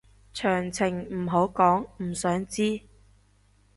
[0.33, 2.81] 詳情唔好講，唔想知